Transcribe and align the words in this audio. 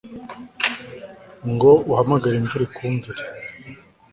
ngo 1.51 1.69
uhamagare 1.91 2.35
imvura 2.37 2.63
ikumvire 2.67 3.21